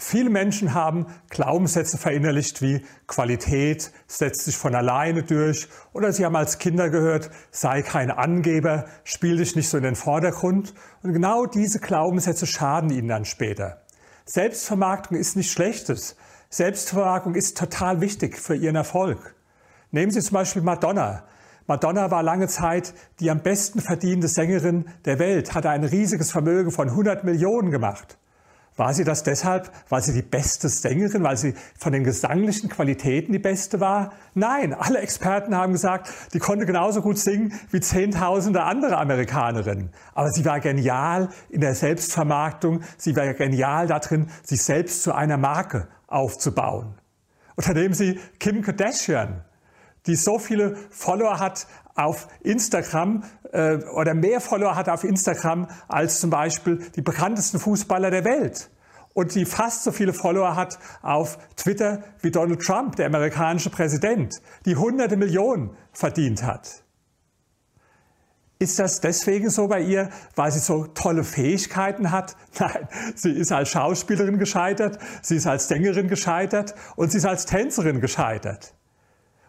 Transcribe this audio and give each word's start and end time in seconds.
Viele 0.00 0.30
Menschen 0.30 0.74
haben 0.74 1.06
Glaubenssätze 1.28 1.98
verinnerlicht 1.98 2.62
wie 2.62 2.84
Qualität 3.08 3.90
setzt 4.06 4.44
sich 4.44 4.56
von 4.56 4.76
alleine 4.76 5.24
durch 5.24 5.66
oder 5.92 6.12
sie 6.12 6.24
haben 6.24 6.36
als 6.36 6.58
Kinder 6.58 6.88
gehört, 6.88 7.30
sei 7.50 7.82
kein 7.82 8.12
Angeber, 8.12 8.84
spiel 9.02 9.38
dich 9.38 9.56
nicht 9.56 9.68
so 9.68 9.76
in 9.76 9.82
den 9.82 9.96
Vordergrund. 9.96 10.72
Und 11.02 11.14
genau 11.14 11.46
diese 11.46 11.80
Glaubenssätze 11.80 12.46
schaden 12.46 12.90
ihnen 12.90 13.08
dann 13.08 13.24
später. 13.24 13.82
Selbstvermarktung 14.24 15.18
ist 15.18 15.34
nichts 15.34 15.52
Schlechtes. 15.52 16.16
Selbstvermarktung 16.48 17.34
ist 17.34 17.58
total 17.58 18.00
wichtig 18.00 18.38
für 18.38 18.54
ihren 18.54 18.76
Erfolg. 18.76 19.34
Nehmen 19.90 20.12
Sie 20.12 20.20
zum 20.20 20.34
Beispiel 20.34 20.62
Madonna. 20.62 21.24
Madonna 21.66 22.08
war 22.12 22.22
lange 22.22 22.46
Zeit 22.46 22.94
die 23.18 23.32
am 23.32 23.42
besten 23.42 23.80
verdiente 23.80 24.28
Sängerin 24.28 24.84
der 25.06 25.18
Welt, 25.18 25.54
hatte 25.54 25.70
ein 25.70 25.82
riesiges 25.82 26.30
Vermögen 26.30 26.70
von 26.70 26.88
100 26.88 27.24
Millionen 27.24 27.72
gemacht. 27.72 28.16
War 28.78 28.94
sie 28.94 29.02
das 29.02 29.24
deshalb, 29.24 29.72
weil 29.88 30.02
sie 30.02 30.12
die 30.12 30.22
beste 30.22 30.68
Sängerin, 30.68 31.24
weil 31.24 31.36
sie 31.36 31.54
von 31.76 31.92
den 31.92 32.04
gesanglichen 32.04 32.68
Qualitäten 32.68 33.32
die 33.32 33.40
beste 33.40 33.80
war? 33.80 34.12
Nein, 34.34 34.72
alle 34.72 35.00
Experten 35.00 35.56
haben 35.56 35.72
gesagt, 35.72 36.08
die 36.32 36.38
konnte 36.38 36.64
genauso 36.64 37.02
gut 37.02 37.18
singen 37.18 37.52
wie 37.72 37.80
Zehntausende 37.80 38.62
andere 38.62 38.96
Amerikanerinnen. 38.98 39.90
Aber 40.14 40.30
sie 40.30 40.44
war 40.44 40.60
genial 40.60 41.28
in 41.50 41.60
der 41.60 41.74
Selbstvermarktung, 41.74 42.82
sie 42.96 43.16
war 43.16 43.34
genial 43.34 43.88
darin, 43.88 44.28
sich 44.44 44.62
selbst 44.62 45.02
zu 45.02 45.12
einer 45.12 45.38
Marke 45.38 45.88
aufzubauen. 46.06 46.94
Oder 47.56 47.74
nehmen 47.74 47.94
Sie 47.94 48.20
Kim 48.38 48.62
Kardashian, 48.62 49.42
die 50.08 50.16
so 50.16 50.40
viele 50.40 50.74
Follower 50.90 51.38
hat 51.38 51.68
auf 51.94 52.28
Instagram 52.40 53.22
äh, 53.52 53.76
oder 53.94 54.14
mehr 54.14 54.40
Follower 54.40 54.74
hat 54.74 54.88
auf 54.88 55.04
Instagram 55.04 55.68
als 55.86 56.20
zum 56.20 56.30
Beispiel 56.30 56.78
die 56.96 57.02
bekanntesten 57.02 57.58
Fußballer 57.58 58.10
der 58.10 58.24
Welt. 58.24 58.70
Und 59.14 59.34
die 59.34 59.44
fast 59.44 59.84
so 59.84 59.92
viele 59.92 60.12
Follower 60.12 60.54
hat 60.54 60.78
auf 61.02 61.38
Twitter 61.56 62.04
wie 62.20 62.30
Donald 62.30 62.60
Trump, 62.60 62.96
der 62.96 63.06
amerikanische 63.06 63.70
Präsident, 63.70 64.40
die 64.64 64.76
hunderte 64.76 65.16
Millionen 65.16 65.76
verdient 65.92 66.42
hat. 66.42 66.84
Ist 68.60 68.78
das 68.78 69.00
deswegen 69.00 69.50
so 69.50 69.68
bei 69.68 69.80
ihr, 69.80 70.10
weil 70.34 70.50
sie 70.50 70.58
so 70.58 70.86
tolle 70.86 71.22
Fähigkeiten 71.22 72.10
hat? 72.10 72.36
Nein, 72.58 72.88
sie 73.14 73.30
ist 73.30 73.52
als 73.52 73.68
Schauspielerin 73.70 74.38
gescheitert, 74.38 74.98
sie 75.22 75.36
ist 75.36 75.46
als 75.46 75.68
Sängerin 75.68 76.08
gescheitert 76.08 76.74
und 76.96 77.12
sie 77.12 77.18
ist 77.18 77.26
als 77.26 77.46
Tänzerin 77.46 78.00
gescheitert. 78.00 78.74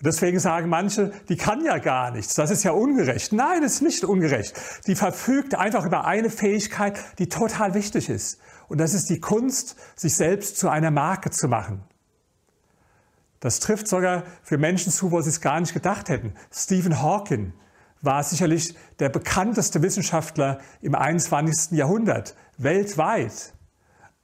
Deswegen 0.00 0.38
sagen 0.38 0.68
manche, 0.68 1.12
die 1.28 1.36
kann 1.36 1.64
ja 1.64 1.78
gar 1.78 2.10
nichts, 2.10 2.34
das 2.34 2.50
ist 2.50 2.62
ja 2.62 2.72
ungerecht. 2.72 3.32
Nein, 3.32 3.62
es 3.62 3.74
ist 3.74 3.82
nicht 3.82 4.04
ungerecht. 4.04 4.54
Die 4.86 4.96
verfügt 4.96 5.54
einfach 5.54 5.86
über 5.86 6.04
eine 6.04 6.30
Fähigkeit, 6.30 6.98
die 7.18 7.28
total 7.28 7.74
wichtig 7.74 8.08
ist. 8.08 8.38
Und 8.68 8.78
das 8.78 8.92
ist 8.92 9.08
die 9.08 9.20
Kunst, 9.20 9.76
sich 9.96 10.14
selbst 10.14 10.58
zu 10.58 10.68
einer 10.68 10.90
Marke 10.90 11.30
zu 11.30 11.48
machen. 11.48 11.84
Das 13.40 13.60
trifft 13.60 13.88
sogar 13.88 14.24
für 14.42 14.58
Menschen 14.58 14.92
zu, 14.92 15.10
wo 15.10 15.20
sie 15.20 15.28
es 15.28 15.40
gar 15.40 15.60
nicht 15.60 15.74
gedacht 15.74 16.08
hätten. 16.08 16.34
Stephen 16.50 17.02
Hawking 17.02 17.52
war 18.00 18.22
sicherlich 18.22 18.74
der 18.98 19.08
bekannteste 19.08 19.82
Wissenschaftler 19.82 20.58
im 20.80 20.94
21. 20.94 21.72
Jahrhundert, 21.72 22.36
weltweit. 22.58 23.53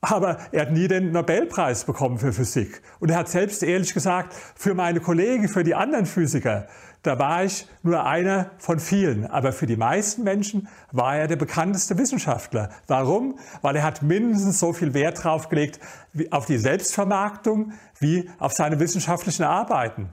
Aber 0.02 0.38
er 0.50 0.62
hat 0.62 0.72
nie 0.72 0.88
den 0.88 1.12
Nobelpreis 1.12 1.84
bekommen 1.84 2.18
für 2.18 2.32
Physik. 2.32 2.80
Und 3.00 3.10
er 3.10 3.18
hat 3.18 3.28
selbst 3.28 3.62
ehrlich 3.62 3.92
gesagt, 3.92 4.34
für 4.54 4.72
meine 4.74 5.00
Kollegen, 5.00 5.48
für 5.48 5.62
die 5.62 5.74
anderen 5.74 6.06
Physiker, 6.06 6.66
da 7.02 7.18
war 7.18 7.44
ich 7.44 7.66
nur 7.82 8.06
einer 8.06 8.50
von 8.58 8.78
vielen. 8.78 9.26
Aber 9.26 9.52
für 9.52 9.66
die 9.66 9.76
meisten 9.76 10.22
Menschen 10.22 10.68
war 10.90 11.16
er 11.16 11.28
der 11.28 11.36
bekannteste 11.36 11.98
Wissenschaftler. 11.98 12.70
Warum? 12.86 13.38
Weil 13.60 13.76
er 13.76 13.82
hat 13.82 14.02
mindestens 14.02 14.58
so 14.58 14.72
viel 14.72 14.94
Wert 14.94 15.22
drauf 15.22 15.48
gelegt 15.48 15.80
auf 16.30 16.46
die 16.46 16.58
Selbstvermarktung 16.58 17.72
wie 17.98 18.30
auf 18.38 18.52
seine 18.52 18.80
wissenschaftlichen 18.80 19.44
Arbeiten. 19.44 20.10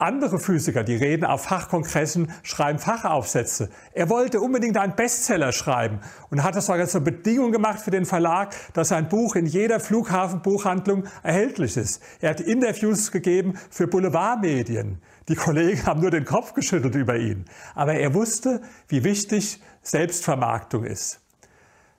Andere 0.00 0.40
Physiker, 0.40 0.82
die 0.82 0.96
reden 0.96 1.24
auf 1.24 1.44
Fachkongressen, 1.44 2.32
schreiben 2.42 2.80
Fachaufsätze. 2.80 3.70
Er 3.92 4.10
wollte 4.10 4.40
unbedingt 4.40 4.76
einen 4.76 4.96
Bestseller 4.96 5.52
schreiben 5.52 6.00
und 6.30 6.42
hat 6.42 6.56
das 6.56 6.66
sogar 6.66 6.88
zur 6.88 7.02
Bedingung 7.02 7.52
gemacht 7.52 7.80
für 7.80 7.92
den 7.92 8.04
Verlag, 8.04 8.56
dass 8.72 8.88
sein 8.88 9.08
Buch 9.08 9.36
in 9.36 9.46
jeder 9.46 9.78
Flughafenbuchhandlung 9.78 11.04
erhältlich 11.22 11.76
ist. 11.76 12.02
Er 12.20 12.30
hat 12.30 12.40
Interviews 12.40 13.12
gegeben 13.12 13.56
für 13.70 13.86
Boulevardmedien. 13.86 15.00
Die 15.28 15.36
Kollegen 15.36 15.86
haben 15.86 16.00
nur 16.00 16.10
den 16.10 16.24
Kopf 16.24 16.54
geschüttelt 16.54 16.96
über 16.96 17.14
ihn. 17.16 17.44
Aber 17.76 17.94
er 17.94 18.14
wusste, 18.14 18.62
wie 18.88 19.04
wichtig 19.04 19.62
Selbstvermarktung 19.82 20.82
ist. 20.82 21.23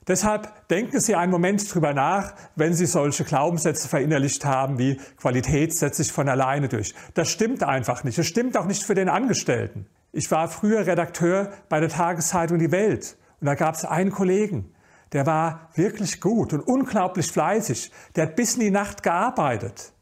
Deshalb 0.07 0.67
denken 0.67 0.99
Sie 0.99 1.15
einen 1.15 1.31
Moment 1.31 1.73
drüber 1.73 1.93
nach, 1.93 2.33
wenn 2.55 2.73
Sie 2.73 2.85
solche 2.85 3.23
Glaubenssätze 3.23 3.87
verinnerlicht 3.87 4.45
haben, 4.45 4.77
wie 4.77 4.97
Qualität 5.17 5.75
setzt 5.75 5.97
sich 5.97 6.11
von 6.11 6.29
alleine 6.29 6.67
durch. 6.67 6.93
Das 7.15 7.29
stimmt 7.29 7.63
einfach 7.63 8.03
nicht. 8.03 8.17
Das 8.17 8.27
stimmt 8.27 8.55
auch 8.55 8.65
nicht 8.65 8.83
für 8.83 8.93
den 8.93 9.09
Angestellten. 9.09 9.87
Ich 10.11 10.29
war 10.29 10.47
früher 10.47 10.85
Redakteur 10.85 11.51
bei 11.69 11.79
der 11.79 11.89
Tageszeitung 11.89 12.59
Die 12.59 12.71
Welt 12.71 13.17
und 13.39 13.47
da 13.47 13.55
gab 13.55 13.75
es 13.75 13.85
einen 13.85 14.11
Kollegen, 14.11 14.73
der 15.11 15.25
war 15.25 15.69
wirklich 15.75 16.19
gut 16.19 16.53
und 16.53 16.61
unglaublich 16.61 17.31
fleißig. 17.31 17.91
Der 18.15 18.27
hat 18.27 18.35
bis 18.35 18.55
in 18.55 18.61
die 18.61 18.71
Nacht 18.71 19.03
gearbeitet. 19.03 19.93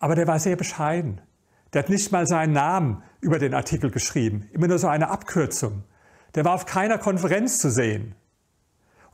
Aber 0.00 0.14
der 0.14 0.26
war 0.26 0.38
sehr 0.38 0.56
bescheiden. 0.56 1.20
Der 1.72 1.82
hat 1.82 1.90
nicht 1.90 2.12
mal 2.12 2.26
seinen 2.26 2.52
Namen 2.52 3.02
über 3.20 3.38
den 3.38 3.52
Artikel 3.54 3.90
geschrieben, 3.90 4.48
immer 4.52 4.68
nur 4.68 4.78
so 4.78 4.88
eine 4.88 5.10
Abkürzung. 5.10 5.84
Der 6.34 6.44
war 6.44 6.54
auf 6.54 6.66
keiner 6.66 6.98
Konferenz 6.98 7.58
zu 7.58 7.70
sehen. 7.70 8.14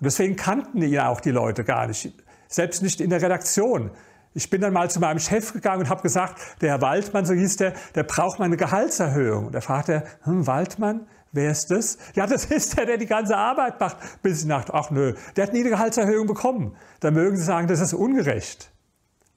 Und 0.00 0.04
deswegen 0.04 0.36
kannten 0.36 0.82
ihn 0.82 0.98
auch 0.98 1.20
die 1.20 1.30
Leute 1.30 1.64
gar 1.64 1.86
nicht, 1.86 2.12
selbst 2.48 2.82
nicht 2.82 3.00
in 3.00 3.10
der 3.10 3.22
Redaktion. 3.22 3.90
Ich 4.36 4.50
bin 4.50 4.60
dann 4.60 4.72
mal 4.72 4.90
zu 4.90 4.98
meinem 4.98 5.20
Chef 5.20 5.52
gegangen 5.52 5.82
und 5.82 5.88
habe 5.88 6.02
gesagt, 6.02 6.40
der 6.60 6.70
Herr 6.70 6.80
Waldmann, 6.80 7.24
so 7.24 7.34
hieß 7.34 7.56
der, 7.58 7.72
der 7.94 8.02
braucht 8.02 8.40
mal 8.40 8.46
eine 8.46 8.56
Gehaltserhöhung. 8.56 9.46
Und 9.46 9.54
da 9.54 9.60
fragt 9.60 9.88
er, 9.88 10.02
hm, 10.22 10.46
Waldmann, 10.48 11.06
wer 11.30 11.52
ist 11.52 11.70
das? 11.70 11.98
Ja, 12.14 12.26
das 12.26 12.44
ist 12.50 12.76
der, 12.76 12.86
der 12.86 12.98
die 12.98 13.06
ganze 13.06 13.36
Arbeit 13.36 13.78
macht. 13.78 13.96
Bis 14.22 14.42
ich 14.42 14.48
dachte, 14.48 14.74
ach 14.74 14.90
nö, 14.90 15.14
der 15.36 15.46
hat 15.46 15.52
nie 15.52 15.60
eine 15.60 15.70
Gehaltserhöhung 15.70 16.26
bekommen. 16.26 16.76
Da 16.98 17.12
mögen 17.12 17.36
Sie 17.36 17.44
sagen, 17.44 17.68
das 17.68 17.80
ist 17.80 17.94
ungerecht. 17.94 18.72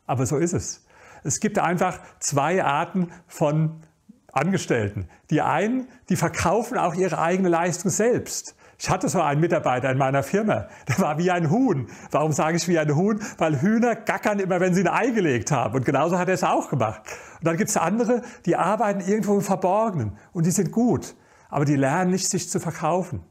Aber 0.08 0.26
so 0.26 0.38
ist 0.38 0.54
es. 0.54 0.84
Es 1.24 1.40
gibt 1.40 1.60
einfach 1.60 2.00
zwei 2.20 2.64
Arten 2.64 3.12
von 3.28 3.84
Angestellten. 4.32 5.10
Die 5.30 5.42
einen, 5.42 5.88
die 6.10 6.16
verkaufen 6.16 6.78
auch 6.78 6.96
ihre 6.96 7.20
eigene 7.20 7.50
Leistung 7.50 7.92
selbst. 7.92 8.56
Ich 8.80 8.90
hatte 8.92 9.10
so 9.10 9.22
einen 9.22 9.42
Mitarbeiter 9.42 9.90
in 9.90 9.98
meiner 9.98 10.22
Firma, 10.22 10.68
der 10.88 11.00
war 11.00 11.18
wie 11.18 11.32
ein 11.32 11.50
Huhn. 11.50 11.88
Warum 12.12 12.32
sage 12.32 12.58
ich 12.58 12.68
wie 12.68 12.78
ein 12.78 12.96
Huhn? 12.96 13.20
Weil 13.40 13.60
Hühner 13.60 13.96
gackern 13.96 14.40
immer, 14.40 14.60
wenn 14.60 14.76
sie 14.76 14.82
ein 14.82 14.88
Ei 14.88 15.10
gelegt 15.10 15.52
haben. 15.52 15.76
Und 15.76 15.86
genauso 15.86 16.20
hat 16.20 16.28
er 16.28 16.36
es 16.36 16.44
auch 16.44 16.70
gemacht. 16.70 17.02
Und 17.40 17.48
dann 17.48 17.58
gibt 17.58 17.72
es 17.72 17.78
andere, 17.78 18.22
die 18.46 18.56
arbeiten 18.56 19.02
irgendwo 19.02 19.36
im 19.36 19.42
Verborgenen 19.42 20.18
und 20.32 20.46
die 20.46 20.52
sind 20.52 20.72
gut, 20.72 21.16
aber 21.50 21.66
die 21.66 21.76
lernen 21.76 22.12
nicht, 22.12 22.30
sich 22.30 22.50
zu 22.50 22.60
verkaufen. 22.60 23.24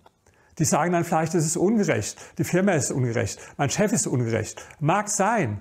Die 0.59 0.65
sagen 0.65 0.93
dann 0.93 1.05
vielleicht, 1.05 1.35
es 1.35 1.45
ist 1.45 1.57
ungerecht, 1.57 2.19
die 2.39 2.45
Firma 2.45 2.73
ist 2.73 2.91
ungerecht, 2.91 3.39
mein 3.57 3.71
Chef 3.71 3.93
ist 3.93 4.07
ungerecht. 4.07 4.65
Mag 4.81 5.09
sein. 5.09 5.61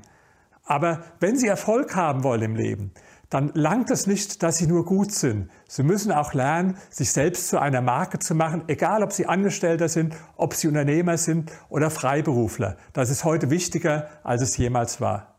Aber 0.64 1.04
wenn 1.20 1.38
Sie 1.38 1.48
Erfolg 1.48 1.96
haben 1.96 2.24
wollen 2.24 2.42
im 2.42 2.56
Leben, 2.56 2.92
dann 3.36 3.52
langt 3.54 3.92
es 3.92 4.08
nicht, 4.08 4.44
dass 4.44 4.60
sie 4.60 4.66
nur 4.66 4.86
gut 4.86 5.12
sind. 5.12 5.50
Sie 5.68 5.84
müssen 5.84 6.14
auch 6.14 6.34
lernen, 6.34 6.78
sich 6.90 7.12
selbst 7.12 7.50
zu 7.50 7.60
einer 7.60 7.82
Marke 7.82 8.18
zu 8.18 8.34
machen, 8.34 8.64
egal 8.68 9.04
ob 9.04 9.12
sie 9.12 9.26
Angestellter 9.26 9.90
sind, 9.90 10.16
ob 10.38 10.54
sie 10.54 10.70
Unternehmer 10.70 11.18
sind 11.18 11.52
oder 11.68 11.90
Freiberufler. 11.90 12.78
Das 12.94 13.10
ist 13.10 13.26
heute 13.26 13.50
wichtiger, 13.50 14.08
als 14.24 14.42
es 14.42 14.56
jemals 14.56 15.02
war. 15.02 15.35